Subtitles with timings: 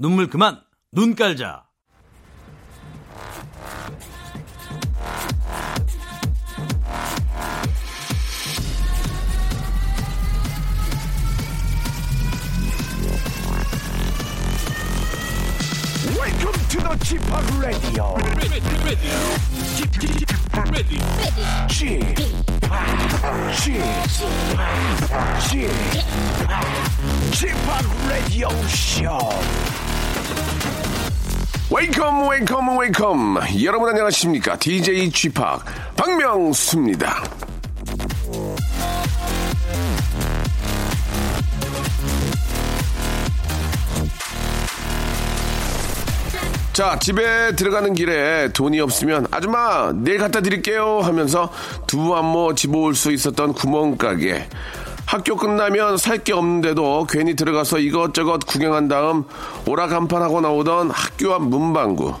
[0.00, 0.62] 눈물 그만
[0.92, 1.64] 눈 깔자.
[16.16, 17.20] Welcome to the Chip
[17.60, 18.16] Radio.
[21.68, 22.16] Chip,
[23.60, 23.84] Chip,
[27.32, 27.56] Chip,
[28.08, 29.89] Radio Show.
[31.72, 33.38] Welcome welcome welcome.
[33.62, 34.58] 여러분 안녕하십니까?
[34.58, 35.30] DJ p
[35.96, 37.22] 박명수입니다.
[46.72, 51.52] 자, 집에 들어가는 길에 돈이 없으면 아줌마 내일 갖다 드릴게요 하면서
[51.86, 54.48] 두부 한 모 집어올 수 있었던 구멍가게.
[55.10, 59.24] 학교 끝나면 살 게 없는데도 괜히 들어가서 이것저것 구경한 다음
[59.66, 62.14] 오락간판하고 나오던 학교 앞 문방구.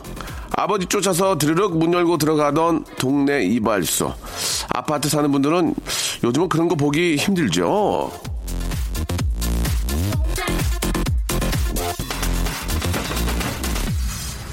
[0.56, 4.12] 아버지 쫓아서 드르륵 문 열고 들어가던 동네 이발소.
[4.74, 5.76] 아파트 사는 분들은
[6.24, 8.10] 요즘은 그런 거 보기 힘들죠.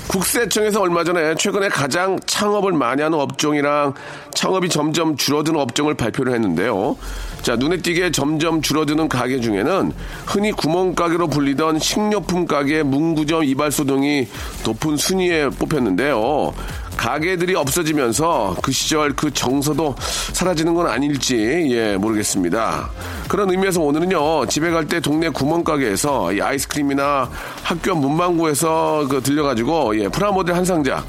[0.09, 3.94] 국세청에서 얼마 전에 최근에 가장 창업을 많이 하는 업종이랑
[4.33, 6.97] 창업이 점점 줄어드는 업종을 발표를 했는데요.
[7.41, 9.93] 자, 눈에 띄게 점점 줄어드는 가게 중에는
[10.25, 14.27] 흔히 구멍가게로 불리던 식료품 가게, 문구점, 이발소 등이
[14.66, 16.53] 높은 순위에 뽑혔는데요.
[16.97, 19.95] 가게들이 없어지면서 그 시절 그 정서도
[20.33, 22.89] 사라지는 건 아닐지 예 모르겠습니다.
[23.27, 27.29] 그런 의미에서 오늘은요 집에 갈 때 동네 구멍가게에서 이 아이스크림이나
[27.61, 31.05] 학교 문방구에서 그 들려가지고 예 프라모델 한 상자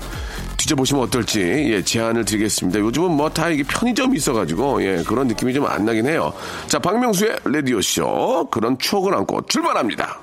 [0.69, 2.79] 뒤져보시면 어떨지 예 제안을 드리겠습니다.
[2.81, 6.33] 요즘은 뭐 다 이게 편의점이 있어가지고 예 그런 느낌이 좀 안 나긴 해요.
[6.67, 10.19] 자 박명수의 라디오 쇼 그런 추억을 안고 출발합니다.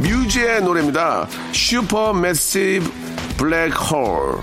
[0.00, 1.28] 뮤즈의 노래입니다.
[1.52, 2.90] Supermassive
[3.36, 4.38] Black Hole.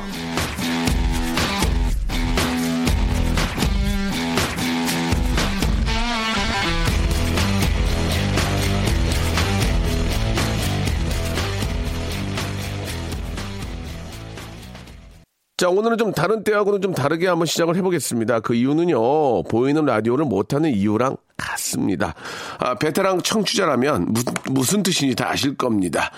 [15.57, 18.41] 자, 오늘은 좀 다른 때하고는 좀 다르게 한번 시작을 해보겠습니다.
[18.41, 22.13] 그 이유는요, 보이는 라디오를 못하는 이유랑 같습니다.
[22.59, 24.21] 아, 베테랑 청취자라면 무,
[24.51, 26.11] 무슨 뜻인지 다 아실 겁니다.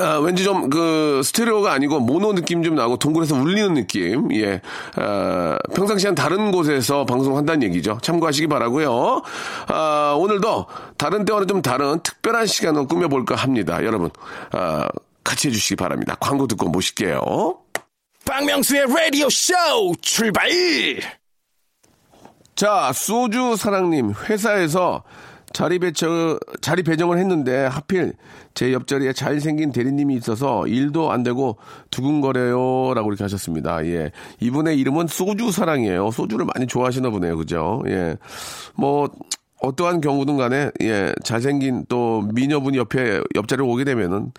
[0.00, 4.34] 아, 왠지 좀 그 스테레오가 아니고 모노 느낌 좀 나고 동굴에서 울리는 느낌.
[4.34, 4.60] 예.
[4.96, 7.98] 아, 평상시엔 다른 곳에서 방송한다는 얘기죠.
[8.02, 9.22] 참고하시기 바라고요.
[9.68, 13.84] 아, 오늘도 다른 때와는 좀 다른 특별한 시간을 꾸며볼까 합니다.
[13.84, 14.10] 여러분,
[14.50, 14.88] 아,
[15.22, 16.16] 같이 해주시기 바랍니다.
[16.18, 17.60] 광고 듣고 모실게요.
[18.30, 19.52] 박명수의 라디오 쇼
[20.00, 20.48] 출발!
[22.54, 25.02] 자, 소주 사랑님, 회사에서
[25.52, 28.12] 자리 배정, 자리 배정을 했는데 하필
[28.54, 31.56] 제 옆자리에 잘생긴 대리님이 있어서 일도 안 되고
[31.90, 32.94] 두근거려요.
[32.94, 33.84] 라고 이렇게 하셨습니다.
[33.86, 34.12] 예.
[34.38, 36.12] 이분의 이름은 소주 사랑이에요.
[36.12, 37.36] 소주를 많이 좋아하시나 보네요.
[37.36, 37.82] 그죠?
[37.88, 38.16] 예.
[38.76, 39.10] 뭐,
[39.60, 44.32] 어떠한 경우든 간에, 예, 잘생긴 또 미녀분이 옆에, 옆자리에 오게 되면은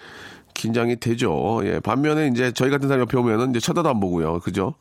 [0.61, 1.61] 긴장이 되죠.
[1.63, 1.79] 예.
[1.79, 4.39] 반면에 이제 저희 같은 사람 옆에 오면은 이제 쳐다도 안 보고요.
[4.39, 4.75] 그죠?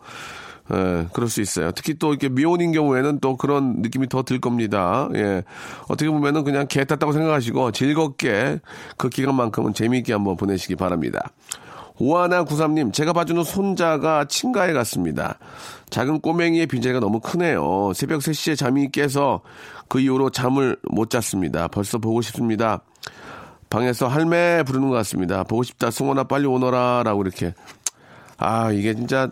[0.72, 1.72] 예, 그럴 수 있어요.
[1.72, 5.08] 특히 또 이렇게 미혼인 경우에는 또 그런 느낌이 더 들 겁니다.
[5.14, 5.42] 예.
[5.88, 8.60] 어떻게 보면은 그냥 개 탔다고 생각하시고 즐겁게
[8.98, 11.30] 그 기간만큼은 재미있게 한번 보내시기 바랍니다.
[11.98, 15.38] 오하나 구삼님, 제가 봐주는 손자가 친가에 갔습니다.
[15.90, 17.92] 작은 꼬맹이의 빈자리가 너무 크네요.
[17.94, 19.40] 새벽 3시에 잠이 깨서
[19.88, 21.68] 그 이후로 잠을 못 잤습니다.
[21.68, 22.82] 벌써 보고 싶습니다.
[23.70, 25.44] 방에서 할매 부르는 것 같습니다.
[25.44, 27.54] 보고 싶다, 승원아 빨리 오너라, 라고 이렇게.
[28.36, 29.30] 아, 이게 진짜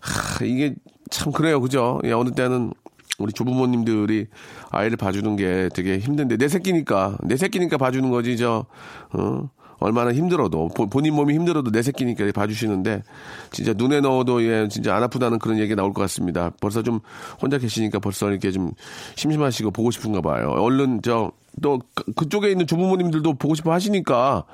[0.00, 0.74] 하, 이게
[1.10, 2.00] 참 그래요, 그죠?
[2.04, 2.72] 예, 어느 때는
[3.18, 4.26] 우리 조부모님들이
[4.70, 8.64] 아이를 봐주는 게 되게 힘든데 내 새끼니까 내 새끼니까 봐주는 거지 저
[9.12, 9.50] 어?
[9.78, 13.02] 얼마나 힘들어도 본인 몸이 힘들어도 내 새끼니까 봐주시는데
[13.50, 16.50] 진짜 눈에 넣어도 예 진짜 안 아프다는 그런 얘기 나올 것 같습니다.
[16.60, 17.00] 벌써 좀
[17.40, 18.72] 혼자 계시니까 벌써 이렇게 좀
[19.16, 20.50] 심심하시고 보고 싶은가 봐요.
[20.50, 21.32] 얼른 저
[21.62, 21.80] 또
[22.16, 24.44] 그쪽에 있는 조부모님들도 보고 싶어 하시니까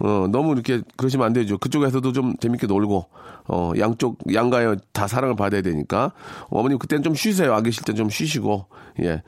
[0.00, 1.58] 어 너무 이렇게 그러시면 안 되죠.
[1.58, 3.06] 그쪽에서도 좀 재밌게 놀고
[3.48, 6.12] 어 양쪽 양가에 다 사랑을 받아야 되니까
[6.48, 7.54] 어머님 그때는 좀 쉬세요.
[7.54, 8.66] 안 계실 땐 좀 쉬시고
[9.00, 9.22] 예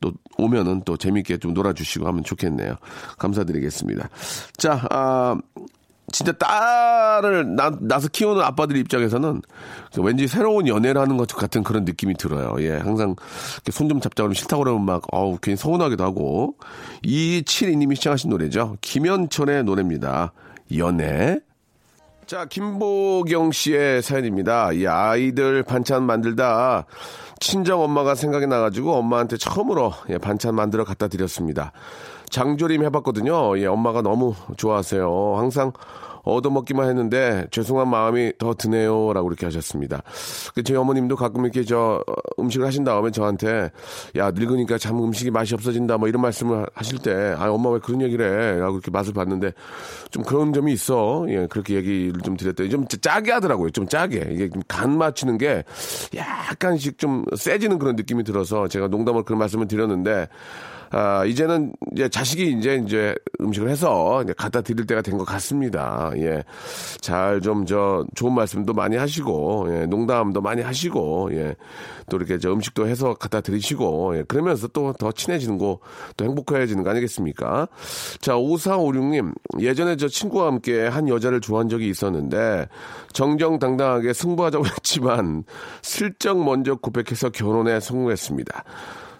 [0.00, 2.76] 또 오면은 또 재밌게 좀 놀아주시고 하면 좋겠네요.
[3.18, 4.08] 감사드리겠습니다.
[4.56, 5.36] 자, 아,
[6.12, 9.42] 진짜 딸을 낳, 낳아서 키우는 아빠들 입장에서는
[9.98, 12.54] 왠지 새로운 연애를 하는 것 같은 그런 느낌이 들어요.
[12.60, 13.14] 예, 항상
[13.70, 16.54] 손 좀 잡자 그러면 싫다고 그러면 막, 어우, 괜히 서운하기도 하고.
[17.02, 18.76] 이칠이님이 시청하신 노래죠.
[18.80, 20.32] 김현철의 노래입니다.
[20.76, 21.40] 연애.
[22.26, 24.72] 자, 김보경 씨의 사연입니다.
[24.72, 26.86] 이 아이들 반찬 만들다
[27.40, 31.72] 친정 엄마가 생각이 나가지고 엄마한테 처음으로 예, 반찬 만들어 갖다 드렸습니다.
[32.30, 33.58] 장조림 해봤거든요.
[33.58, 35.34] 예, 엄마가 너무 좋아하세요.
[35.36, 35.72] 항상
[36.22, 40.02] 얻어먹기만 했는데 죄송한 마음이 더 드네요 라고 이렇게 하셨습니다.
[40.54, 43.70] 그 저희 어머님도 가끔 이렇게 저 어, 음식을 하신 다음에 저한테
[44.16, 48.02] 야 늙으니까 참 음식이 맛이 없어진다 뭐 이런 말씀을 하실 때 아 엄마 왜 그런
[48.02, 48.60] 얘기를 해?
[48.60, 49.52] 라고 이렇게 맛을 봤는데
[50.10, 51.24] 좀 그런 점이 있어.
[51.28, 53.70] 예 그렇게 얘기를 좀 드렸더니 좀 짜게 하더라고요.
[53.70, 55.64] 좀 짜게 이게 좀 간 맞추는 게
[56.14, 60.28] 약간씩 좀 세지는 그런 느낌이 들어서 제가 농담으로 그런 말씀을 드렸는데
[60.92, 66.10] 아, 이제는 이제 자식이 이제 이제 음식을 해서 이제 갖다 드릴 때가 된 것 같습니다.
[66.16, 66.42] 예.
[67.00, 69.86] 잘 좀 저 좋은 말씀도 많이 하시고, 예.
[69.86, 71.54] 농담도 많이 하시고, 예.
[72.10, 74.22] 또 이렇게 저 음식도 해서 갖다 드리시고, 예.
[74.24, 75.78] 그러면서 또 더 친해지는 거,
[76.16, 77.68] 또 행복해지는 거 아니겠습니까?
[78.20, 79.32] 자, 5456님.
[79.60, 82.66] 예전에 저 친구와 함께 한 여자를 좋아한 적이 있었는데,
[83.12, 85.44] 정정당당하게 승부하자고 했지만,
[85.82, 88.64] 슬쩍 먼저 고백해서 결혼에 성공했습니다.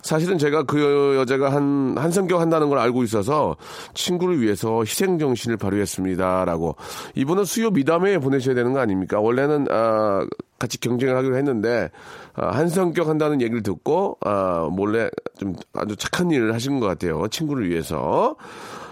[0.03, 3.57] 사실은 제가 그 여자가 한, 한 성격 한다는 걸 알고 있어서
[3.95, 6.45] 친구를 위해서 희생정신을 발휘했습니다.
[6.45, 6.77] 라고.
[7.15, 9.21] 이분은 수요 미담에 보내셔야 되는 거 아닙니까?
[9.21, 10.27] 원래는, 아,
[10.59, 11.91] 같이 경쟁을 하기로 했는데,
[12.35, 17.29] 아, 한 성격 한다는 얘기를 듣고, 아, 몰래 좀 아주 착한 일을 하신 것 같아요.
[17.29, 18.37] 친구를 위해서.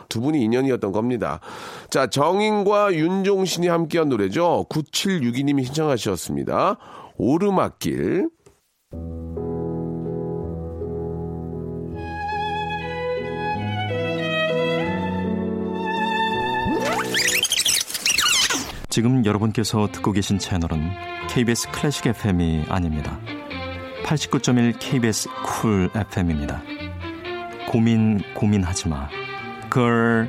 [0.08, 1.40] 두 분이 인연이었던 겁니다.
[1.90, 4.64] 자, 정인과 윤종신이 함께한 노래죠.
[4.70, 6.78] 9762님이 신청하셨습니다.
[7.18, 8.28] 오르막길.
[18.98, 20.90] 지금 여러분께서 듣고 계신 채널은
[21.28, 23.20] KBS 클래식 FM이 아닙니다.
[24.04, 26.60] 89.1 KBS 쿨 FM입니다.
[27.68, 29.08] 고민 고민하지 마.
[29.70, 30.28] 걸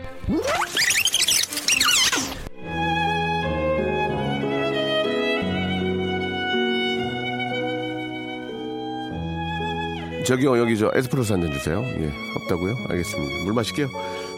[10.30, 11.82] 저기요, 여기 저 에스프레소 한 잔 주세요.
[12.00, 12.12] 예,
[12.44, 12.76] 없다고요?
[12.90, 13.44] 알겠습니다.
[13.46, 13.88] 물 마실게요.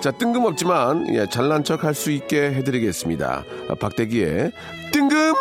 [0.02, 3.44] 자, 뜬금없지만, 예, 잘난 척 할 수 있게 해드리겠습니다.
[3.70, 4.52] 아, 박대기의
[4.94, 5.34] 뜬금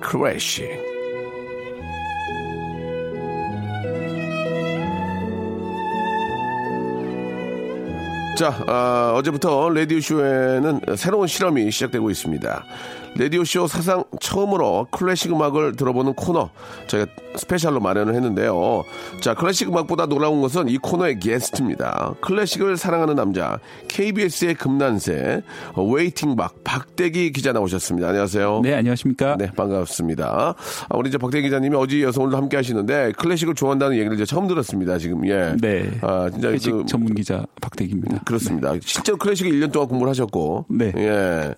[0.00, 0.68] 크래쉬.
[8.36, 12.64] 자, 아, 어제부터 라디오쇼에는 새로운 실험이 시작되고 있습니다.
[13.18, 16.50] 라디오쇼 사상 처음으로 클래식 음악을 들어보는 코너
[16.86, 18.84] 저희가 special로 마련을 했는데요.
[19.20, 22.14] 자, 클래식 음악보다 놀라운 것은 이 코너의 게스트입니다.
[22.20, 25.42] 클래식을 사랑하는 남자 KBS의 금난새
[25.76, 28.08] waiting박 박대기 기자 나오셨습니다.
[28.08, 28.60] 안녕하세요.
[28.62, 29.36] 네, 안녕하십니까?
[29.36, 30.54] 네, 반갑습니다.
[30.88, 34.46] 아, 우리 이제 박대기 기자님이 어제 이어서 오늘도 함께 하시는데 클래식을 좋아한다는 얘기를 이제 처음
[34.46, 34.98] 들었습니다.
[34.98, 35.54] 지금 예.
[35.60, 35.90] 네.
[36.02, 38.20] 아, 진짜 클래식 그- 전문 기자 박대기입니다.
[38.24, 38.72] 그렇습니다.
[38.80, 40.66] 실제로 클래식을 1년 동안 공부를 하셨고.
[40.68, 40.92] 네.
[40.96, 41.54] 예.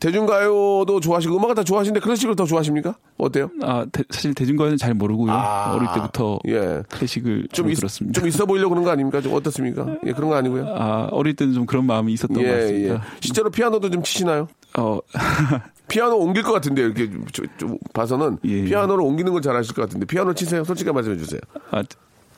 [0.00, 2.96] 대중가요도 좋아하시고 음악을 다 좋아하시는데 클래식을 더 좋아하십니까?
[3.18, 3.50] 어때요?
[3.62, 5.30] 아, 대- 사실 대중가요는 잘 모르고요.
[5.32, 6.82] 아, 어릴 때부터 예.
[6.90, 8.18] 클래식을 좀, 좀 있, 들었습니다.
[8.20, 9.20] 좀 있어 보이려고 그런 거 아닙니까?
[9.20, 9.86] 좀 어떻습니까?
[10.06, 10.66] 예, 그런 거 아니고요.
[10.76, 12.60] 아, 어릴 때는 좀 그런 마음이 있었던 것 예, 예.
[12.60, 13.02] 같습니다.
[13.20, 14.48] 실제로 피아노도 좀 치시나요?
[14.78, 14.98] 어,
[15.88, 18.64] 피아노 옮길 것 같은데 이렇게 좀, 좀 봐서는 예.
[18.64, 20.64] 피아노를 옮기는 걸 잘하실 것 같은데 피아노 치세요?
[20.64, 21.40] 솔직히 말씀해 주세요.
[21.70, 21.82] 아,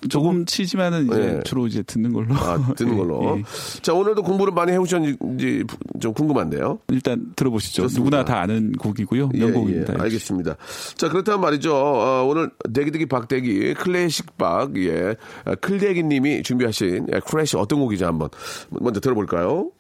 [0.09, 1.43] 조금 치지만은 이제 예.
[1.45, 2.35] 주로 이제 듣는 걸로.
[2.35, 3.23] 아, 듣는 걸로.
[3.25, 3.43] 예, 예.
[3.83, 5.65] 자, 오늘도 공부를 많이 해오셨는지
[6.01, 6.79] 좀 궁금한데요.
[6.89, 7.83] 일단 들어보시죠.
[7.83, 8.19] 좋습니다.
[8.19, 9.31] 누구나 다 아는 곡이고요.
[9.35, 9.95] 예, 명곡입니다.
[9.99, 10.57] 예, 알겠습니다.
[10.97, 11.75] 자, 그렇다면 말이죠.
[11.75, 15.17] 어, 오늘 대기대기 박대기 클래식 박, 예.
[15.45, 18.07] 아, 클대기 님이 준비하신 예, 클래식 어떤 곡이죠?
[18.07, 18.29] 한번
[18.71, 19.71] 먼저 들어볼까요?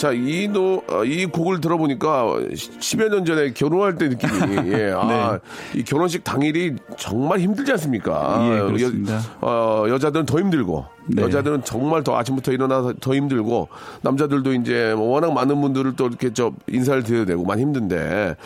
[0.00, 5.38] 자, 이 노, 어, 이 곡을 들어보니까 10여 년 전에 결혼할 때 느낌이, 예, 아,
[5.74, 8.38] 이 결혼식 당일이 정말 힘들지 않습니까?
[8.38, 8.48] 네.
[8.48, 9.16] 예, 그렇습니다.
[9.16, 11.20] 여, 어, 여자들은 더 힘들고, 네.
[11.20, 13.68] 여자들은 정말 더 아침부터 일어나서 더 힘들고,
[14.00, 18.36] 남자들도 이제 뭐 워낙 많은 분들을 또 이렇게 저 인사를 드려야 되고 많이 힘든데,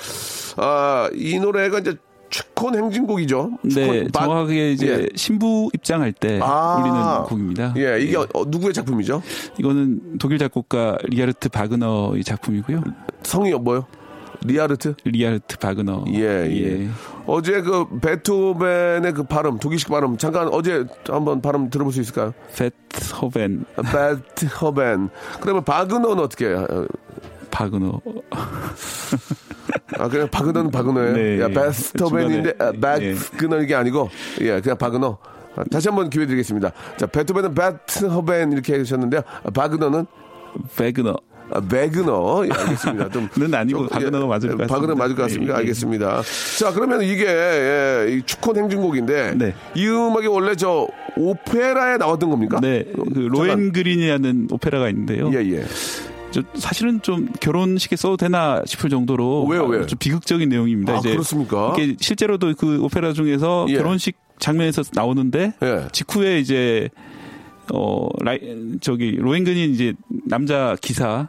[0.56, 1.96] 아, 이 노래가 이제
[2.34, 3.58] 축혼 행진곡이죠.
[3.62, 5.08] 네, 축혼 박- 정확하게 이제 예.
[5.14, 6.78] 신부 입장할 때 아.
[6.80, 7.74] 울리는 곡입니다.
[7.76, 9.22] 예, 이게 어, 누구의 작품이죠?
[9.56, 12.82] 이거는 독일 작곡가 리하르트 바그너의 작품이고요.
[13.22, 13.86] 성이 뭐요?
[14.42, 14.94] 리아르트?
[15.04, 16.06] 리하르트 바그너.
[16.08, 16.88] 예, 예.
[17.24, 22.34] 어제 그 베토벤의 그 발음, 독일식 발음, 잠깐 어제 한번 발음 들어볼 수 있을까요?
[22.56, 23.64] 페트호벤
[24.34, 25.08] 베토벤.
[25.40, 26.66] 그러면 바그너는 어떻게 해요?
[26.68, 26.84] 어,
[27.52, 28.00] 바그너.
[29.98, 31.12] 아, 그냥 바그너는 바그너예요?
[31.12, 31.40] 네.
[31.40, 34.08] 야, 베토벤인데, 아, 중간에, 바그너 이게 아니고,
[34.40, 35.18] 예, 그냥 바그너.
[35.56, 36.72] 아, 다시 한번 기회 드리겠습니다.
[36.96, 39.22] 자, 베토벤은 베토벤 이렇게 해주셨는데요.
[39.44, 40.06] 아, 바그너는
[40.76, 41.16] 베그너.
[41.50, 42.46] 아, 매그너.
[42.46, 43.08] 예, 알겠습니다.
[43.10, 43.28] 좀.
[43.36, 44.74] 는 아니고 좀, 바그너가 맞을 것 같습니다.
[44.74, 45.52] 바그너 맞을 것 같습니다.
[45.52, 45.60] 예, 예.
[45.60, 46.22] 알겠습니다.
[46.58, 49.34] 자, 그러면 이게, 예, 이 축혼 행진곡인데.
[49.36, 49.54] 네.
[49.74, 52.58] 이 음악이 원래 저 오페라에 나왔던 겁니까?
[52.60, 53.18] 네, 그.
[53.18, 55.30] 로엔 그린이라는 오페라가 있는데요.
[55.34, 55.64] 예, 예.
[56.34, 59.86] 저 사실은 좀 결혼식에 써도 되나 싶을 정도로 왜요, 왜요?
[59.86, 60.94] 좀 비극적인 내용입니다.
[60.94, 61.76] 아, 이제 그렇습니까?
[61.78, 63.74] 이게 실제로도 그 오페라 중에서 예.
[63.76, 65.86] 결혼식 장면에서 나오는데 예.
[65.92, 66.88] 직후에 이제
[67.72, 68.40] 어 라이
[68.80, 69.94] 저기 로엔근이 이제
[70.26, 71.28] 남자 기사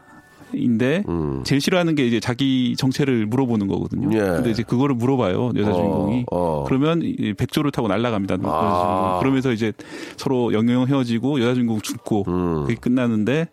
[0.58, 1.04] 인데
[1.44, 4.08] 제일 싫어하는 게 이제 자기 정체를 물어보는 거거든요.
[4.08, 4.14] 음.
[4.14, 4.20] 예.
[4.20, 6.26] 근데 이제 그거를 물어봐요 여자 주인공이.
[6.32, 6.64] 어, 어.
[6.68, 8.38] 그러면 이 백조를 타고 날아갑니다.
[8.44, 9.18] 아.
[9.20, 9.72] 그러면서 이제
[10.18, 12.62] 서로 영영 헤어지고 여자 주인공 죽고 음.
[12.62, 13.48] 그게 끝나는데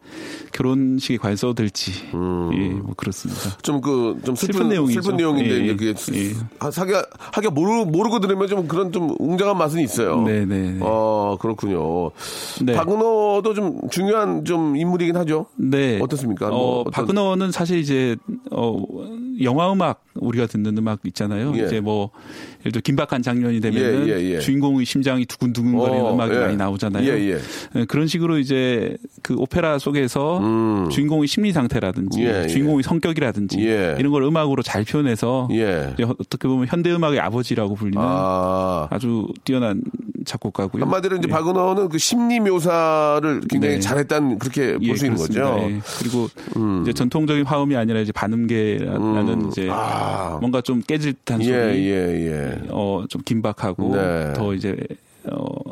[0.52, 2.50] 결혼식에 과연 써도 될지 음.
[2.54, 3.40] 예, 뭐 그렇습니다.
[3.62, 5.02] 좀 그, 좀 슬픈, 슬픈 내용이죠.
[5.02, 6.32] 슬픈 내용인데, 예, 이제 그게, 예.
[6.59, 10.21] 하- 하기가, 하기가 모르, 모르고 들으면 좀 그런 좀 웅장한 맛은 있어요.
[10.23, 10.78] 네네.
[10.80, 12.11] 어, 그렇군요.
[12.62, 12.75] 네.
[12.75, 15.47] 박은호도 좀 중요한 좀 인물이긴 하죠.
[15.56, 15.99] 네.
[16.00, 16.49] 어떻습니까?
[16.49, 18.17] 어, 뭐 박은호는 사실 이제
[18.51, 18.83] 어
[19.43, 21.53] 영화 음악 우리가 듣는 음악 있잖아요.
[21.57, 21.65] 예.
[21.65, 22.11] 이제 뭐
[22.61, 24.39] 예를 들어 긴박한 장면이 되면은 예, 예, 예.
[24.41, 26.39] 주인공의 심장이 두근두근거리는 어, 음악이 예.
[26.39, 27.09] 많이 나오잖아요.
[27.09, 27.39] 예,
[27.89, 30.89] 그런 식으로 이제 그 오페라 속에서 음.
[30.91, 32.49] 주인공의 심리 상태라든지.
[32.49, 33.97] 주인공의 성격이라든지 예.
[33.99, 35.95] 이런 걸 음악으로 잘 표현해서 예.
[36.01, 38.89] 어떻게 보면 현대 음악의 아버지라고 불리는 아.
[38.91, 38.99] 아.
[38.99, 39.83] 주 뛰어난
[40.25, 40.83] 작곡가고요.
[40.83, 41.33] 한마디로 이제 예.
[41.33, 43.81] 박은호는 그 심리 묘사를 굉장히 네.
[43.81, 45.19] 잘했다는 그렇게 볼 예, 수 있는.
[45.19, 45.57] 거죠.
[45.63, 45.81] 예.
[45.99, 46.29] 그리고
[46.83, 50.39] 이제 전통적인 화음이 아니라 이제 반음계라는 이제 아.
[50.41, 52.62] 뭔가 좀 깨질 듯한 예, 소리, 예, 예.
[52.71, 54.33] 어, 좀 긴박하고 네.
[54.35, 54.77] 더 이제
[55.31, 55.72] 어,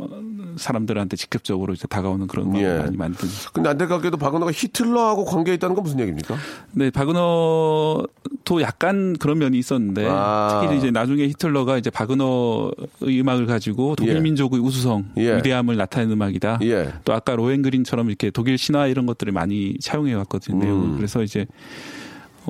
[0.57, 2.79] 사람들한테 직접적으로 이제 다가오는 그런 예.
[2.79, 3.29] 많이 만든.
[3.53, 6.37] 근데 안타깝게도 박은호가 히틀러하고 관계 있다는 건 무슨 얘기입니까?
[6.73, 10.61] 네, 박은호도 약간 그런 면이 있었는데 아.
[10.63, 14.21] 특히 이제 나중에 히틀러가 이제 박은호의 음악을 가지고 독일 예.
[14.21, 15.37] 민족의 우수성, 예.
[15.37, 16.61] 위대함을 나타내는 음악이다.
[16.63, 16.93] 예.
[17.05, 20.67] 또 아까 로엔그린처럼 이렇게 독일 신화 이런 것들을 많이 차용해 왔거든요.
[20.67, 20.97] 음.
[20.97, 21.47] 그래서 이제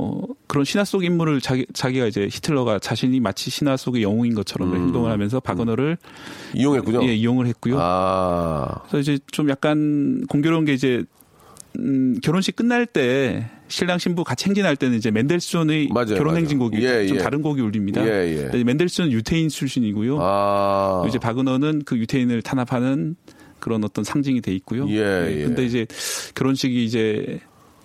[0.01, 4.75] 어 그런 신화 속 인물을 자기 자기가 이제 히틀러가 자신이 마치 신화 속의 영웅인 것처럼
[4.75, 5.99] 행동을 하면서 박은호를
[6.55, 7.05] 이용했군요.
[7.07, 7.75] 예, 이용을 했고요.
[7.75, 7.81] 음.
[7.81, 8.83] 아.
[8.89, 11.05] 그래서 이제 좀 약간 공교로운 게 이제
[11.79, 16.39] 음, 결혼식 끝날 때 신랑 신부 같이 행진할 때는 이제 맨델스존의 맞아요, 결혼 맞아요.
[16.39, 17.21] 행진 곡이 예, 좀 예.
[17.23, 18.05] 다른 곡이 울립니다.
[18.05, 18.65] 예, 예.
[18.65, 20.19] 맨델스존은 유태인 출신이고요.
[20.21, 21.05] 아.
[21.09, 23.17] 이제 박은호는 그 유태인을 탄압하는
[23.61, 24.89] 그런 어떤 상징이 돼 있고요.
[24.89, 25.45] 예, 네, 예.
[25.45, 25.87] 근데 이제
[26.35, 27.41] 결혼식이 이제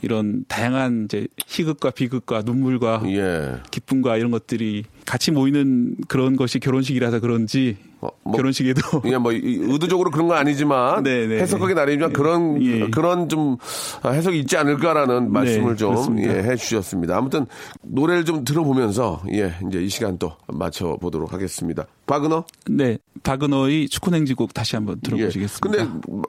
[0.06, 3.56] 이런 다양한 이제 희극과 비극과 눈물과 예.
[3.72, 9.40] 기쁨과 이런 것들이 같이 모이는 그런 것이 결혼식이라서 그런지 어, 뭐 결혼식에도 그냥 뭐 이-
[9.44, 11.40] 의도적으로 그런 건 아니지만 네, 네.
[11.40, 12.80] 해석하기 나름이지만 그런 예.
[12.84, 13.58] 네, 그런 좀
[14.06, 16.38] 해석이 있지 않을까라는 말씀을 좀 그렇습니다.
[16.38, 17.18] 예, 해주셨습니다.
[17.18, 17.48] 아무튼
[17.82, 21.88] 노래를 좀 들어보면서 예 이제 이 시간 또 맞춰 보도록 하겠습니다.
[22.06, 25.82] 박은호 네 박은호의 축구행진곡 다시 한번 들어보시겠습니다.
[25.82, 25.86] 예.
[25.88, 26.22] 근데 뭐,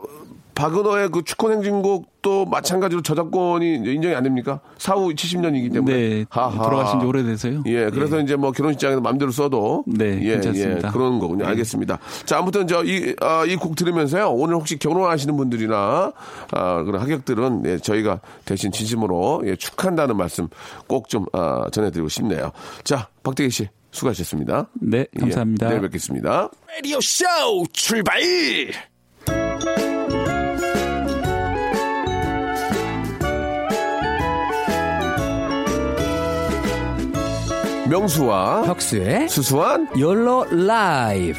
[0.57, 4.61] 박은호의 그 축구 행진곡도 마찬가지로 저작권이 인정이 안 됩니까?
[4.79, 5.97] 사후 70년이기 때문에.
[5.97, 6.65] 네 하하.
[6.65, 7.63] 돌아가신 지 오래돼서요.
[7.67, 10.89] 예, 그래서 이제 뭐 결혼식장에서 마음대로 써도 네, 예, 괜찮습니다.
[10.89, 11.45] 예, 그런 거군요.
[11.45, 11.51] 네.
[11.51, 11.99] 알겠습니다.
[12.25, 14.31] 자, 아무튼 저이 아, 이곡 들으면서요.
[14.31, 16.13] 오늘 혹시 결혼하시는 분들이나
[16.53, 20.49] 아, 그런 하객들은 예, 저희가 대신 진심으로 예, 축한다는 말씀
[20.87, 22.51] 꼭좀 아, 전해드리고 싶네요.
[22.83, 24.69] 자, 박대기 씨 수고하셨습니다.
[24.81, 25.67] 네 감사합니다.
[25.67, 26.49] 예, 내일 뵙겠습니다.
[26.77, 27.27] 라디오 쇼
[27.75, 28.17] 출발!
[37.89, 41.39] 명수와 혁수의 수수한 열로 라이브.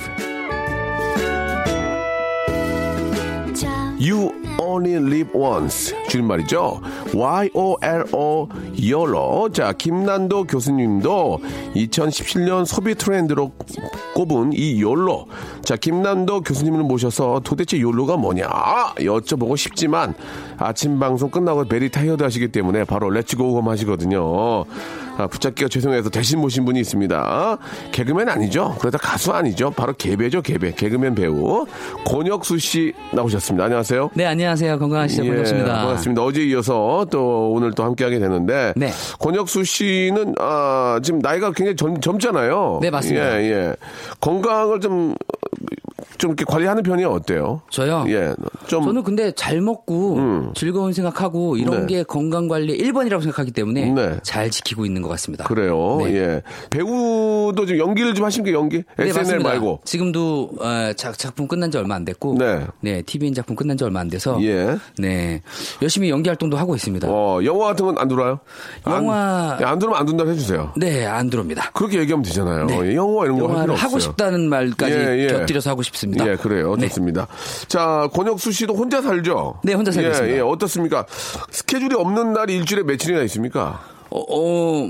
[4.00, 5.96] You Only Live Once.
[6.08, 6.82] 줄임말이죠.
[7.14, 8.48] Y-O-L-O
[8.80, 11.40] YOLO 자 김난도 교수님도
[11.76, 13.52] 2017년 소비 트렌드로
[14.14, 15.26] 꼽은 이 YOLO
[15.64, 18.48] 자 김난도 교수님을 모셔서 도대체 YOLO가 뭐냐?
[18.98, 20.14] 여쭤보고 싶지만
[20.58, 24.66] 아침 방송 끝나고 very tired 하시기 때문에 바로 let's go home 하시거든요.
[25.18, 27.58] 아, 붙잡기가 죄송해서 대신 모신 분이 있습니다.
[27.92, 28.76] 개그맨 아니죠?
[28.80, 29.72] 그러다 가수 아니죠?
[29.72, 30.72] 바로 개배죠, 개배.
[30.74, 31.66] 개그맨 배우.
[32.06, 33.66] 권혁수 씨 나오셨습니다.
[33.66, 34.12] 안녕하세요.
[34.14, 36.24] 네 안녕하세요 건강하시죠 예, 반갑습니다 반갑습니다.
[36.24, 38.74] 어제 이어서 또 오늘 또 함께하게 되는데.
[38.76, 38.92] 네.
[39.20, 42.80] 권혁수 씨는, 아, 지금 나이가 굉장히 젊, 젊잖아요.
[42.82, 43.42] 네, 맞습니다.
[43.42, 43.74] 예, 예.
[44.22, 45.16] 건강을 좀,
[46.18, 47.62] 좀 이렇게 관리하는 편이 어때요?
[47.70, 48.34] 저요 예.
[48.68, 48.84] 좀.
[48.84, 51.98] 저는 근데 잘 먹고 즐거운 생각하고 이런 네.
[51.98, 54.18] 게 건강 관리 1번이라고 생각하기 때문에 네.
[54.24, 55.46] 잘 지키고 있는 것 같습니다.
[55.46, 55.98] 그래요.
[56.02, 56.16] 네.
[56.16, 56.42] 예.
[56.70, 58.78] 배우도 좀 연기를 좀 하십니까, 연기?
[58.98, 59.50] 네, SNL 맞습니다.
[59.50, 59.80] 말고.
[59.86, 63.02] 지금도 어, 작, 작품 끝난 지 얼마 안 됐고 네.
[63.04, 64.78] TVN 작품 끝난 지 얼마 안 돼서 예.
[64.98, 65.42] 네
[65.82, 67.08] 열심히 연기 활동도 하고 있습니다.
[67.10, 68.40] 어, 영화 같은 건 안 들어와요?
[68.86, 70.72] 영화- 안, 예, 안 들어오면 안 된다고 해 주세요.
[70.78, 71.72] 네, 안 들어옵니다.
[71.72, 72.66] 그렇게 얘기하면 되잖아요.
[72.68, 72.80] 네.
[72.92, 73.76] 예, 영화 이런 거 영화를.
[73.76, 75.28] 하고 싶다는 말까지 예, 예.
[75.28, 76.07] 곁들여서 하고 싶습니다.
[76.26, 76.76] 예, 그래요.
[76.76, 76.88] 네.
[76.88, 77.28] 좋습니다.
[77.68, 79.60] 자, 권혁수 씨도 혼자 살죠?
[79.64, 80.38] 네, 혼자 살고 예, 있습니다.
[80.38, 81.06] 예, 어떻습니까?
[81.52, 83.82] 스케줄이 없는 날이 일주일에 며칠이나 있습니까?
[84.10, 84.90] 어, 어,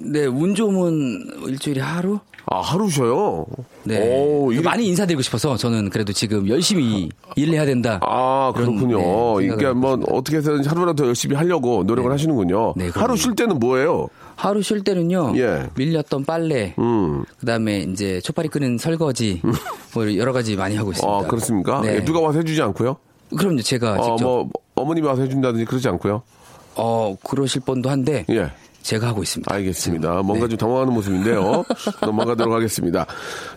[0.00, 2.18] 네, 운 좋으면 일주일에 하루?
[2.48, 3.44] 아, 하루 쉬어요?
[3.82, 3.98] 네.
[4.20, 7.98] 오, 이게- 많이 인사드리고 싶어서 저는 그래도 지금 열심히 일을 해야 된다.
[8.02, 8.98] 아, 그렇군요.
[8.98, 10.12] 네, 뭐, 있습니다.
[10.12, 12.74] 어떻게 해서든 하루라도 더 열심히 하려고 노력을 하시는군요.
[12.76, 12.88] 네.
[12.94, 14.06] 하루 쉴 때는 뭐예요?
[14.36, 15.32] 하루 쉴 때는요.
[15.36, 15.68] 예.
[15.74, 17.24] 밀렸던 빨래, 음.
[17.40, 19.40] 그다음에 이제 초파리 끄는 설거지,
[19.94, 21.18] 뭐 여러 가지 많이 하고 있습니다.
[21.18, 21.80] 아, 그렇습니까?
[21.80, 21.96] 네.
[21.96, 22.96] 예, 누가 와서 해주지 않고요?
[23.36, 26.22] 그럼요, 제가 어, 직접 뭐, 어머님이 와서 해준다든지 그러지 않고요?
[26.76, 28.50] 어 그러실 뻔도 한데 예.
[28.86, 29.52] 제가 하고 있습니다.
[29.52, 30.22] 알겠습니다.
[30.22, 30.50] 뭔가 네.
[30.50, 31.64] 좀 당황하는 모습인데요.
[32.02, 33.04] 넘어가도록 하겠습니다.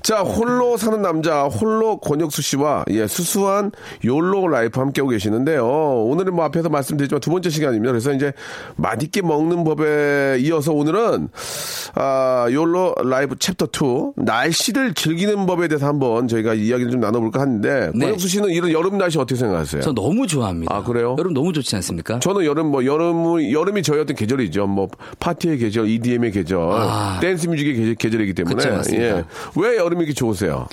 [0.01, 3.71] 자, 홀로 사는 남자, 홀로 권혁수 씨와 예, 수수한
[4.03, 5.67] YOLO life 함께하고 계시는데요.
[5.67, 7.91] 오늘은 뭐 앞에서 말씀드렸지만 두 번째 시간입니다.
[7.91, 8.33] 그래서 이제
[8.75, 11.29] 맛있게 먹는 법에 이어서 오늘은
[11.93, 17.91] 아, YOLO life chapter 2 날씨를 즐기는 법에 대해서 한번 저희가 이야기를 좀 나눠볼까 하는데
[17.93, 18.05] 네.
[18.05, 19.83] 권혁수 씨는 이런 여름 날씨 어떻게 생각하세요?
[19.83, 20.75] 저 너무 좋아합니다.
[20.75, 21.15] 아, 그래요?
[21.19, 22.17] 여름 너무 좋지 않습니까?
[22.17, 24.65] 저는 여름 뭐 여름 여름이 저희 어떤 계절이죠.
[24.65, 24.87] 뭐
[25.19, 27.19] 파티의 계절, EDM의 계절, 아.
[27.21, 28.95] 댄스 뮤직의 계절, 계절이기 때문에 그쵸.
[28.95, 29.23] 예.
[29.55, 30.67] 왜 여름이 이렇게 좋으세요?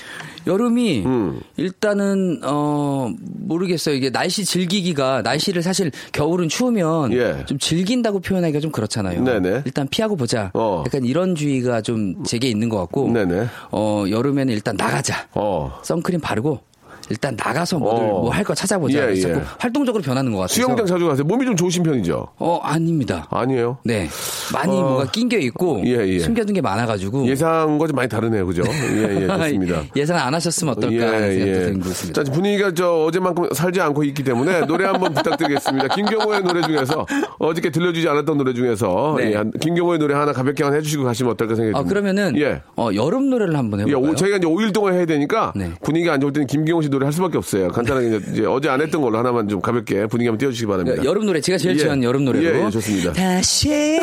[0.46, 1.40] 여름이 음.
[1.56, 3.96] 일단은 어 모르겠어요.
[3.96, 7.44] 이게 날씨 즐기기가 날씨를 사실 겨울은 추우면 예.
[7.46, 9.24] 좀 즐긴다고 표현하기가 좀 그렇잖아요.
[9.24, 9.62] 네네.
[9.64, 10.50] 일단 피하고 보자.
[10.54, 10.84] 어.
[10.86, 13.10] 약간 이런 주의가 좀 제게 있는 것 같고.
[13.10, 13.46] 네네.
[13.72, 15.26] 어 여름에는 일단 나가자.
[15.34, 15.80] 어.
[15.82, 16.60] 선크림 바르고
[17.10, 18.20] 일단 나가서 뭐를 어.
[18.22, 19.10] 뭐할 거 찾아보자.
[19.12, 19.40] 예, 예.
[19.58, 20.54] 활동적으로 변하는 것 같아서.
[20.54, 21.24] 수영장 자주 가세요.
[21.24, 22.28] 몸이 좀 좋으신 편이죠?
[22.38, 23.26] 어 아닙니다.
[23.30, 23.78] 아니에요.
[23.84, 24.08] 네.
[24.52, 24.82] 많이 어.
[24.82, 26.18] 뭐가 낀겨 있고 예, 예.
[26.18, 28.46] 숨겨둔 게 많아가지고 예상과 좀 많이 다르네요.
[28.46, 28.62] 그죠?
[28.66, 29.82] 예, 예, 좋습니다.
[29.94, 32.24] 예상 안 하셨으면 어떨까 하는 생각도 들고 있습니다.
[32.24, 35.88] 자, 분위기가 저 어제만큼 살지 않고 있기 때문에 노래 한번 부탁드리겠습니다.
[35.88, 37.06] 김경호의 노래 중에서
[37.38, 39.32] 어저께 들려주지 않았던 노래 중에서 네.
[39.34, 41.88] 예, 김경호의 노래 하나 가볍게 하나 해주시고 가시면 어떨까 생각이 아 듭니다.
[41.88, 42.62] 그러면은 예.
[42.76, 44.12] 어, 여름 노래를 한번 예, 해볼까요?
[44.12, 45.70] 오- 저희가 이제 5일 동안 해야 되니까 네.
[45.82, 47.68] 분위기가 안 좋을 때는 김경호 씨 노래 할 수밖에 없어요.
[47.68, 51.04] 간단하게 이제, 어제 안 했던 걸로 하나만 좀 가볍게 분위기 한번 띄워주시기 바랍니다.
[51.04, 51.80] 여름 노래 제가 제일 예.
[51.80, 53.12] 좋아하는 여름 노래로 예, 예, 좋습니다.
[53.12, 53.98] 다시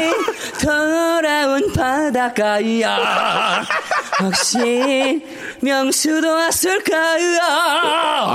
[0.62, 3.64] 돌아온 바닷가야
[4.22, 5.24] 혹시
[5.62, 7.40] 명수도 왔을까요?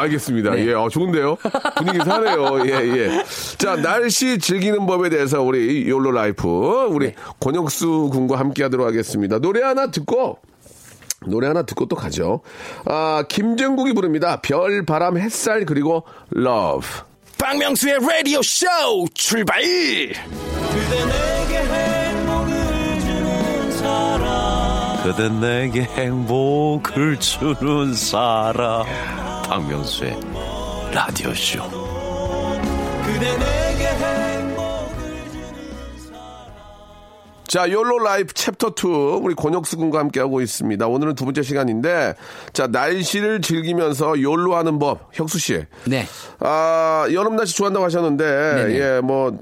[0.00, 0.58] 알겠습니다.
[0.58, 1.36] 예, 어, 좋은데요?
[1.76, 2.66] 분위기 사네요.
[2.66, 3.24] 예, 예.
[3.58, 6.48] 자, 날씨 즐기는 법에 대해서 우리 욜로 라이프,
[6.90, 9.38] 우리 권혁수 군과 함께 하도록 하겠습니다.
[9.38, 10.38] 노래 하나 듣고,
[11.26, 12.40] 노래 하나 듣고 또 가죠.
[12.84, 14.40] 아, 김정국이 부릅니다.
[14.40, 16.86] 별, 바람, 햇살, 그리고 love.
[17.38, 18.66] 박명수의 라디오 쇼
[19.14, 19.62] 출발!
[25.02, 28.84] 그대 내게 행복을 주는 사람
[29.44, 30.18] 박명수의
[30.92, 31.62] 라디오 쇼
[37.48, 40.86] 자, YOLO life chapter 2 우리 권혁수 군과 함께 하고 있습니다.
[40.86, 42.14] 오늘은 두 번째 시간인데
[42.52, 45.08] 자, 날씨를 즐기면서 욜로 하는 법.
[45.12, 45.64] 혁수 씨.
[45.86, 46.04] 네.
[46.40, 48.78] 아, 여름 날씨 좋아한다고 하셨는데 네네.
[48.78, 49.38] 예, 뭐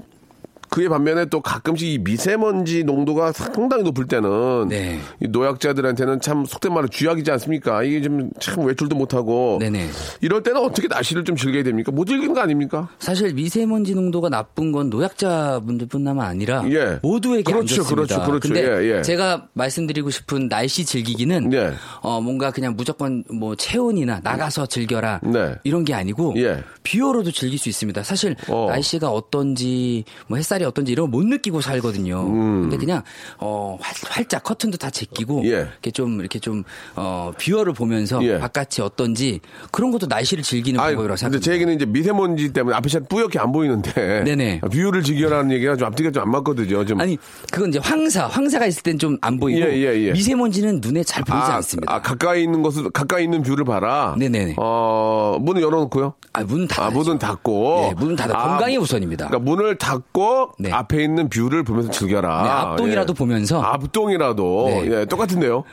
[0.69, 4.99] 그에 반면에 또 가끔씩 이 미세먼지 농도가 상당히 높을 때는 네.
[5.21, 7.83] 이 노약자들한테는 참 속된 말로 쥐약이지 않습니까?
[7.83, 9.89] 이게 좀 참 외출도 못 하고 네네.
[10.21, 11.91] 이럴 때는 어떻게 날씨를 좀 즐겨야 됩니까?
[11.91, 12.89] 못 즐기는 거 아닙니까?
[12.99, 16.99] 사실 미세먼지 농도가 나쁜 건 노약자분들뿐만 아니라 예.
[17.01, 17.83] 모두에게 안 그렇죠.
[17.83, 18.39] 그렇죠, 그렇죠.
[18.39, 19.01] 근데 예, 예.
[19.01, 21.73] 제가 말씀드리고 싶은 날씨 즐기기는 예.
[22.01, 25.55] 어 뭔가 그냥 무조건 뭐 체온이나 나가서 즐겨라 네.
[25.63, 26.63] 이런 게 아니고 예.
[26.83, 28.03] view로도 즐길 수 있습니다.
[28.03, 28.67] 사실 어.
[28.69, 32.25] 날씨가 어떤지 뭐 햇살 이 어떤지 이런 거못 느끼고 살거든요.
[32.25, 33.03] 근데 그냥
[33.39, 35.45] 어 활, 활짝 커튼도 다 제끼고 음.
[35.45, 35.49] 예.
[35.71, 38.37] 이렇게 좀 이렇게 좀어 view를 보면서 예.
[38.39, 39.39] 바깥이 어떤지
[39.71, 41.45] 그런 것도 날씨를 즐기는 아니, 방법이라고 근데 생각합니다.
[41.45, 44.61] 제 얘기는 이제 미세먼지 때문에 앞이 잘 뿌옇게 안 보이는데 네네.
[44.71, 46.83] view를 즐겨라는 얘기가 좀 앞뒤가 좀 안 맞거든요.
[46.85, 47.17] 좀 아니
[47.51, 50.11] 그건 이제 황사 황사가 있을 땐 좀 안 보이고 예, 예, 예.
[50.11, 51.93] 미세먼지는 눈에 잘 보이지 아, 않습니다.
[51.93, 54.15] 아, 가까이 있는 것을 가까이 있는 view를 봐라.
[54.17, 54.55] 네네네.
[54.57, 56.13] 어, 문을 열어놓고요.
[56.33, 56.87] 아, 문 닫아.
[56.87, 57.87] 아, 문은 닫고.
[57.89, 58.37] 예, 문은 닫아.
[58.37, 59.27] 아, 건강이 우선입니다.
[59.27, 60.71] 그러니까 문을 닫고 네.
[60.71, 62.43] 앞에 있는 view를 보면서 즐겨라.
[62.43, 63.61] 네, 앞동이라도 보면서.
[63.61, 64.91] 앞동이라도 네.
[65.01, 65.63] 예, 똑같은데요.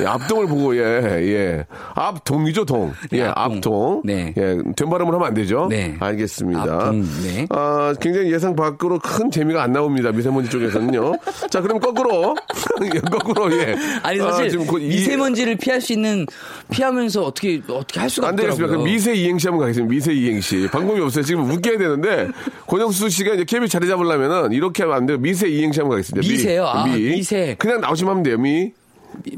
[0.00, 1.66] 예, 앞동을 보고 예, 예.
[1.94, 2.92] 앞동이죠, 동.
[3.10, 3.56] 네, 예, 앞동.
[3.56, 4.02] 앞동.
[4.04, 4.34] 네.
[4.36, 5.66] 예, 된 발음을 하면 안 되죠.
[5.68, 5.96] 네.
[6.00, 6.62] 알겠습니다.
[6.62, 7.46] 앞동, 네.
[7.50, 10.10] 아, 굉장히 예상 밖으로 큰 재미가 안 나옵니다.
[10.12, 11.12] 미세먼지 쪽에서는요.
[11.50, 12.34] 자, 그럼 거꾸로
[12.94, 13.74] 예, 거꾸로 예.
[14.02, 16.26] 아니 아, 사실 지금 그 이- 미세먼지를 피할 수 있는
[16.70, 18.64] 피하면서 어떻게 어떻게 할 수가 안 되겠습니다.
[18.64, 18.84] 없더라고요.
[18.84, 19.90] 그럼 미세 이행시 한번 가겠습니다.
[19.92, 20.68] 미세 이행시.
[20.72, 21.24] 방법이 없어요.
[21.24, 22.28] 지금 웃겨야 되는데,
[22.66, 25.18] 권영수 씨가 이제 KBS 자리 잡으려 면은 이렇게 하면 안 돼요.
[25.18, 26.26] 미세 이행시 한번 가겠습니다.
[26.26, 26.32] 미.
[26.32, 26.66] 미세요?
[26.66, 26.98] 아, 미.
[26.98, 27.54] 미세.
[27.58, 28.38] 그냥 나오시면 하면 돼요.
[28.38, 28.72] 미.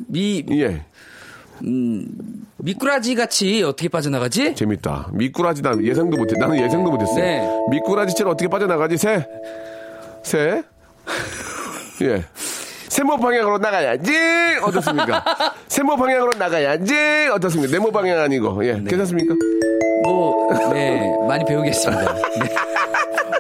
[0.09, 0.85] 미 예.
[2.59, 4.55] 미꾸라지 같이 어떻게 빠져나가지?
[4.55, 5.11] 재밌다.
[5.13, 6.37] 미꾸라지 난 예상도 못해.
[6.39, 7.17] 나는 예상도 못했어요.
[7.23, 7.49] 네.
[7.71, 8.97] 미꾸라지처럼 어떻게 빠져나가지?
[8.97, 9.27] 새.
[10.23, 10.63] 새.
[12.03, 12.25] 예.
[12.89, 14.13] 세모 방향으로 나가야지.
[14.63, 15.25] 어떻습니까?
[15.69, 17.29] 세모 방향으로 나가야지.
[17.33, 17.73] 어떻습니까?
[17.73, 18.65] 네모 방향 아니고.
[18.67, 18.75] 예.
[18.87, 19.35] 괜찮습니까?
[20.05, 22.15] 뭐, 네, 많이 배우겠습니다.
[22.15, 22.74] 네.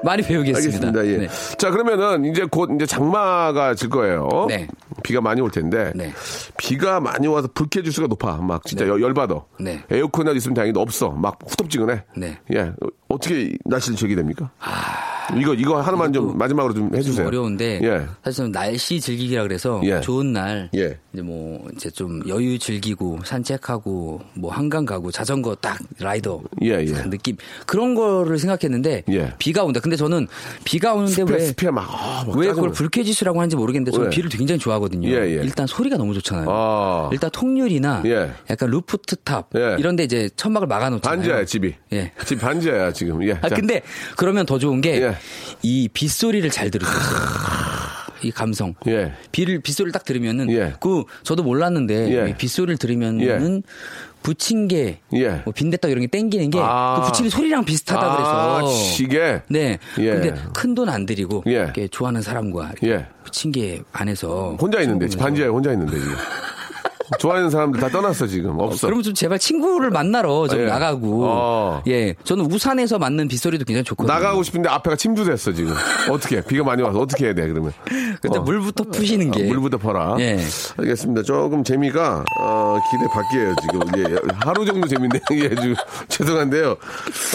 [0.04, 0.88] 많이 배우겠습니다.
[0.88, 1.06] 알겠습니다.
[1.06, 1.26] 예.
[1.26, 1.28] 네.
[1.58, 4.46] 자, 그러면은 이제 곧 이제 장마가 질 거예요.
[4.48, 4.68] 네.
[5.04, 5.92] 비가 많이 올 텐데.
[5.94, 6.12] 네.
[6.58, 8.38] 비가 많이 와서 불쾌지수가 높아.
[8.38, 8.90] 막 진짜 네.
[8.90, 9.40] 열- 열받아.
[9.60, 9.84] 네.
[9.90, 11.10] 에어컨이라도 있으면 다행인데 없어.
[11.10, 12.02] 막 후덥지근해.
[12.16, 12.38] 네.
[12.54, 12.60] 예.
[12.60, 12.74] 어,
[13.08, 14.50] 어떻게 날씨를 즐기게 됩니까?
[15.38, 17.26] 이거 이거 하나만 좀 마지막으로 좀 해주세요.
[17.26, 18.06] 어려운데 예.
[18.22, 20.00] 사실 날씨 즐기기라 그래서 예.
[20.00, 20.98] 좋은 날 예.
[21.14, 26.92] 이제 뭐 이제 좀 여유 즐기고 산책하고 뭐 한강 가고 자전거 딱 라이더 예, 예.
[26.92, 27.36] 딱 느낌
[27.66, 29.34] 그런 거를 생각했는데 예.
[29.38, 29.80] 비가 온다.
[29.80, 30.26] 근데 저는
[30.64, 32.48] 비가 오는데 스페, 왜 막, 아, 막 왜.
[32.48, 34.10] 그걸 불쾌지수라고 하는지 모르겠는데 저는 왜?
[34.10, 34.93] 비를 굉장히 좋아하거든요.
[35.02, 35.42] 예, 예.
[35.42, 36.46] 일단 소리가 너무 좋잖아요.
[36.48, 37.09] 아.
[37.12, 38.30] 일단 통유리나 예.
[38.50, 39.76] 약간 루프트탑 예.
[39.78, 41.16] 이런데 이제 천막을 막아놓잖아요.
[41.16, 41.74] 반지하야, 집이.
[41.92, 42.12] 예.
[42.24, 43.26] 집 반지하야, 지금.
[43.26, 43.33] 예.
[43.42, 43.83] 아 자, 근데
[44.16, 45.16] 그러면 더 좋은 게 예.
[45.62, 47.53] 이 빗소리를 잘 있어요.
[48.22, 48.74] 이 감성.
[48.87, 49.12] 예.
[49.33, 50.74] 비를 빗소리를 딱 들으면은 예.
[50.81, 52.31] 그 저도 몰랐는데 예.
[52.31, 53.62] 이 빗소리를 들으면은
[54.22, 55.29] 부침개, 예.
[55.44, 56.96] 뭐 빈대떡 이런 게 땡기는 게 아.
[57.00, 59.42] 그 부침개 소리랑 비슷하다 아, 그래서 시계?
[59.48, 59.79] 네.
[59.98, 60.11] 예.
[60.12, 61.53] 근데 큰 돈 안 들이고 예.
[61.53, 63.07] 이렇게 좋아하는 사람과 예.
[63.24, 66.14] 부침개 안에서 혼자 있는데, 반지하에 혼자 있는데, 지금.
[67.18, 68.58] 좋아하는 사람들 다 떠났어, 지금.
[68.58, 68.86] 없어.
[68.86, 70.64] 그러면 좀 제발 친구를 만나러 좀 예.
[70.64, 71.82] 나가고 어.
[71.86, 74.12] 예 저는 우산에서 맞는 빗소리도 굉장히 좋거든요.
[74.12, 75.74] 나가고 싶은데 앞에가 침투됐어, 지금.
[76.10, 77.72] 어떻게, 비가 많이 와서 어떻게 해야 돼, 그러면.
[78.20, 78.42] 근데 어.
[78.42, 80.16] 물부터 푸시는 게 아, 물부터 퍼라.
[80.20, 80.38] 예.
[80.78, 81.22] 알겠습니다.
[81.22, 83.80] 조금 재미가 어, 기대 밖이에요 지금.
[83.98, 85.20] 예, 하루 정도 재밌네요.
[85.34, 85.74] 예, 지금
[86.08, 86.76] 죄송한데요.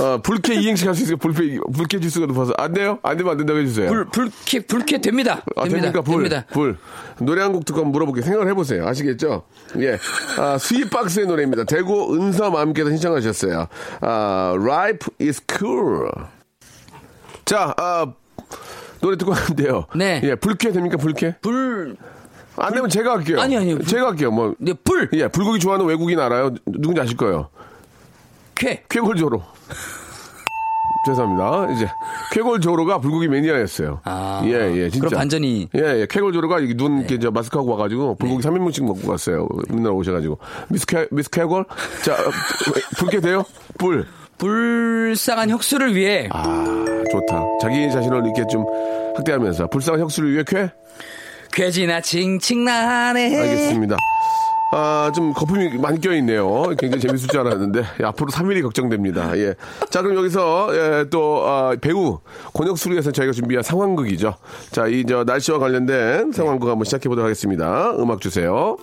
[0.01, 1.17] 어, 불쾌 이행시 할 수 있어요.
[1.17, 2.99] 불쾌 불쾌 지수가 높아서 안 돼요?
[3.03, 3.89] 안 되면 안 된다고 해주세요.
[3.89, 5.43] 불 불쾌 불쾌 됩니다.
[5.55, 5.91] 아, 됩니다.
[5.91, 6.01] 됩니까?
[6.01, 6.15] 불.
[6.23, 6.45] 됩니다.
[6.51, 6.77] 불.
[7.21, 8.23] 노래 한 곡 듣고 한번 물어볼게요.
[8.23, 8.87] 생각을 해보세요.
[8.87, 9.43] 아시겠죠?
[9.79, 9.97] 예.
[10.37, 11.63] 아, 스윗박스의 노래입니다.
[11.65, 13.67] 대구 은서맘께서 신청하셨어요.
[14.01, 16.09] 아, Life is cool.
[17.45, 18.13] 자, 아,
[19.01, 19.85] 노래 듣고 왔는데요.
[19.95, 20.21] 네.
[20.23, 20.97] 예, 불쾌 됩니까?
[20.97, 21.35] 불쾌?
[21.41, 21.95] 불
[22.61, 23.39] 안 되면 제가 할게요.
[23.39, 23.77] 아니, 아니요.
[23.77, 24.31] 불- 제가 할게요.
[24.31, 24.53] 뭐.
[24.59, 26.53] 네, 불 예, 불고기 좋아하는 외국인 알아요?
[26.65, 27.47] 누군지 아실 거예요.
[28.53, 28.83] 쾌.
[28.89, 29.41] 쾌골조로.
[31.09, 31.71] 죄송합니다.
[31.73, 31.87] 이제
[32.31, 34.01] 쾌골 조로가 불고기 매니아였어요.
[34.03, 34.41] 아.
[34.45, 35.07] 예, 예, 진짜.
[35.07, 35.81] 그럼 반전이 네.
[35.81, 36.07] 예, 예.
[36.09, 39.47] 쾌골 조로가 이눈 이렇게 저 마스크하고 와가지고 불고기 3인분씩 먹고 갔어요.
[39.69, 40.37] 맨날 오셔가지고
[40.69, 41.65] 미스 쾌 미스 쾌골
[42.03, 42.31] 자 어,
[42.97, 43.43] 불게 돼요?
[43.77, 44.05] 불.
[44.37, 46.45] 불쌍한 혁수를 위해 아
[47.11, 47.43] 좋다.
[47.61, 48.63] 자기 자신을 이렇게 좀
[49.17, 50.71] 학대하면서 불쌍한 혁수를 위해 쾌.
[51.51, 53.37] 쾌지나 칭칭나네.
[53.37, 53.97] 알겠습니다.
[54.71, 56.75] 아, 좀 거품이 많이 껴있네요.
[56.77, 59.35] 굉장히 재밌을 줄 알았는데, 예, 앞으로 3일이 걱정됩니다.
[59.37, 59.55] 예.
[59.89, 62.19] 자, 그럼 여기서, 예, 또, 아, 배우,
[62.53, 64.35] 권혁수를 위해서 저희가 준비한 상황극이죠.
[64.71, 67.95] 자, 이, 저, 날씨와 관련된 상황극 한번 시작해보도록 하겠습니다.
[67.97, 68.77] 음악 주세요.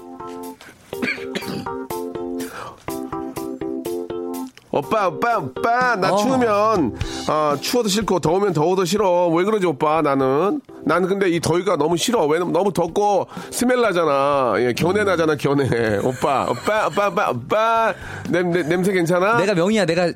[4.77, 6.17] 오빠, 오빠, 오빠, 나 어.
[6.17, 9.29] 추우면, 아, 추워도 싫고, 더우면 더워도 싫어.
[9.29, 10.61] 왜 그러지, 오빠, 나는?
[10.85, 12.27] 나는 근데 이 더위가 너무 싫어.
[12.27, 14.55] 왜냐면 너무 덥고, 스멜 나잖아.
[14.59, 15.97] 예, 견해 나잖아, 견해.
[16.05, 17.95] 오빠, 오빠, 오빠, 오빠, 오빠.
[18.29, 19.39] 냄, 냄, 냄새 괜찮아?
[19.39, 19.87] 내가 명이야.
[19.87, 20.13] 내가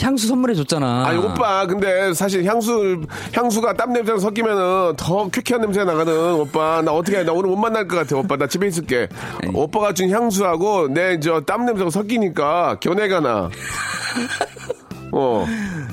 [0.00, 1.06] 향수 선물해 줬잖아.
[1.06, 3.00] 아니, 오빠, 근데 사실 향수,
[3.32, 6.82] 향수가 땀 냄새랑 섞이면은 더 쾌쾌한 냄새가 나거든, 오빠.
[6.82, 7.24] 나 어떻게 해?
[7.24, 8.36] 나 오늘 못 만날 것 같아, 오빠.
[8.36, 9.08] 나 집에 있을게.
[9.54, 13.48] 오빠가 준 향수하고 내 저 땀 냄새가 섞이니까 견해가 나.
[15.12, 15.46] 어.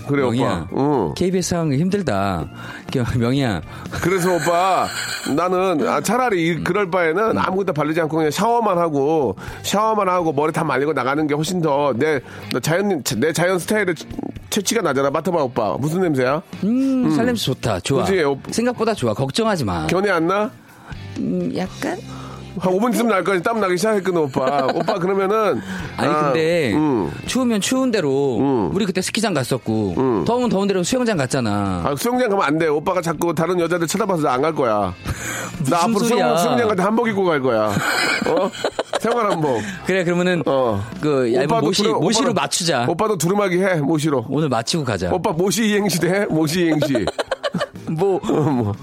[0.07, 0.67] 그래, 명이야.
[0.71, 0.81] 오빠.
[0.81, 1.13] 응.
[1.13, 2.47] KBS 상황 힘들다.
[2.91, 3.61] 그, 명이야.
[4.01, 4.87] 그래서 오빠
[5.35, 10.51] 나는 아, 차라리 이- 그럴 바에는 아무것도 바르지 않고 그냥 샤워만 하고 샤워만 하고 머리
[10.53, 12.19] 다 말리고 나가는 게 훨씬 더 내
[12.61, 13.93] 자연 내 자연 스타일에
[14.49, 17.79] 채취가 나잖아 맡아봐 오빠 무슨 냄새야 음, 살냄새 좋다.
[17.81, 18.03] 좋아.
[18.05, 19.13] 그치, 오- 생각보다 좋아.
[19.13, 19.85] 걱정하지 마.
[19.87, 20.49] 견해 안 나?
[21.19, 21.97] 음, 약간?
[22.57, 25.61] 한 5분 있으면 날 거지 땀 나기 시작했거든 오빠 오빠 그러면은
[25.97, 27.11] 아니 아, 근데 음.
[27.25, 28.71] 추우면 추운 대로 음.
[28.73, 31.83] 우리 그때 스키장 갔었고 더우면 더운 대로 수영장 갔잖아.
[31.85, 32.67] 아, 수영장 가면 안 돼.
[32.67, 34.93] 오빠가 자꾸 다른 여자들 쳐다봐서 나 안 갈 거야.
[35.69, 35.99] 나 앞으로.
[35.99, 37.67] 수영, 수영장 갈 때 한복 입고 갈 거야.
[38.27, 38.51] 어?
[38.99, 39.61] 생활 한복.
[39.85, 40.81] 그래 그러면은 어.
[41.01, 42.85] 그 얇은 모시 두루- 모시로 오빠도- 맞추자.
[42.87, 44.25] 오빠도 두루마기 해, 모시로.
[44.29, 45.11] 오늘 맞추고 가자.
[45.11, 46.25] 오빠 모시 이행시 돼?
[46.25, 47.05] 모시 이행시.
[47.89, 48.73] 뭐 뭐.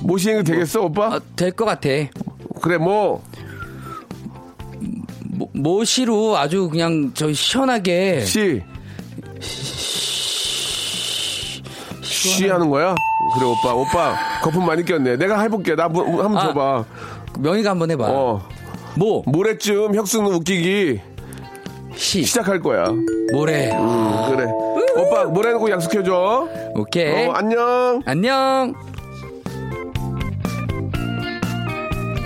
[0.00, 1.18] 모시 이행시 되겠어, 오빠?
[1.36, 1.88] 될것 같아.
[2.60, 3.22] 그래, 뭐.
[5.30, 8.62] 모, 모시로 아주 그냥 저 시원하게 시.
[12.02, 12.94] 시 하는 거야?
[13.34, 13.74] 그래, 오빠.
[13.74, 15.16] 오빠, 거품 많이 꼈네.
[15.16, 15.74] 내가 해볼게.
[15.74, 16.46] 나 뭐- 한번 아.
[16.46, 16.84] 줘봐.
[17.38, 18.04] 명의가 한번 해봐.
[18.08, 18.48] 어.
[18.96, 21.00] 모 모레쯤 혁수는 웃기기
[21.94, 22.86] 시 시작할 거야.
[23.32, 23.70] 모래.
[23.72, 24.46] 음, 그래.
[24.96, 26.48] 오빠, 모레는 약속해줘.
[26.74, 27.26] 오케이.
[27.28, 28.02] 어, 안녕.
[28.06, 28.74] 안녕.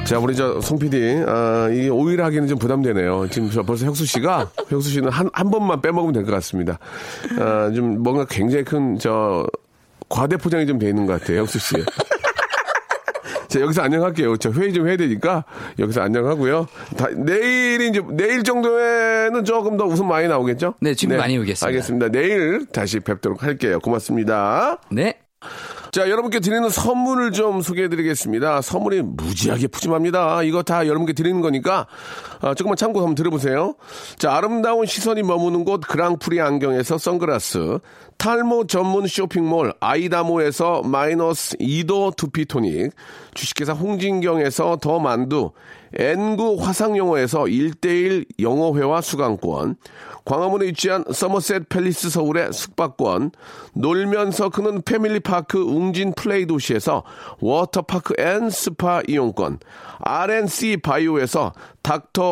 [0.04, 3.28] 자, 우리 저 송 PD, 아, 이 오일 하기는 좀 부담되네요.
[3.30, 6.78] 지금 저 벌써 혁수 씨가, 혁수 씨는 한, 한 번만 빼먹으면 될 것 같습니다.
[7.38, 9.46] 아, 좀 뭔가 굉장히 큰, 저,
[10.08, 11.74] 과대 포장이 좀 돼 있는 것 같아요, 혁수 씨.
[13.48, 14.36] 자, 여기서 안녕할게요.
[14.36, 15.44] 저 회의 좀 해야 되니까
[15.78, 16.66] 여기서 안녕하고요.
[16.96, 20.74] 다, 내일이 이제 내일 정도에는 조금 더 웃음 많이 나오겠죠?
[20.80, 21.66] 네, 지금 많이 오겠습니다.
[21.66, 22.08] 알겠습니다.
[22.08, 23.78] 내일 다시 뵙도록 할게요.
[23.80, 24.78] 고맙습니다.
[24.90, 25.18] 네.
[25.92, 28.62] 자, 여러분께 드리는 선물을 좀 소개해 드리겠습니다.
[28.62, 30.42] 선물이 무지하게 푸짐합니다.
[30.42, 31.86] 이거 다 여러분께 드리는 거니까,
[32.42, 33.76] 아, 조금만 참고 한번 들어보세요.
[34.18, 37.78] 자, 아름다운 시선이 머무는 곳 그랑프리 안경에서 선글라스,
[38.18, 42.92] 탈모 전문 쇼핑몰 아이다모에서 마이너스 2도 두피토닉,
[43.34, 45.52] 주식회사 홍진경에서 더 만두,
[45.94, 49.76] N구 화상영어에서 1대1 영어회화 수강권,
[50.24, 53.32] 광화문에 위치한 서머셋 팰리스 서울의 숙박권,
[53.74, 57.02] 놀면서 크는 패밀리파크 웅진 플레이 도시에서
[57.40, 59.58] 워터파크 and 스파 이용권,
[59.98, 61.52] RNC 바이오에서
[61.82, 62.31] 닥터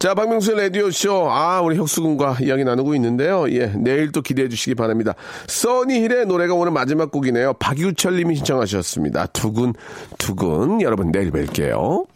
[0.00, 1.30] 자, 박명수의 라디오쇼.
[1.30, 3.44] 아, 우리 혁수군과 이야기 나누고 있는데요.
[3.50, 5.14] 예, 내일 또 기대해 주시기 바랍니다.
[5.46, 7.52] 써니힐의 노래가 오늘 마지막 곡이네요.
[7.54, 9.26] 박유철 님이 신청하셨습니다.
[9.26, 9.74] 두근,
[10.16, 10.80] 두근.
[10.80, 12.06] 여러분, 내일 뵐게요.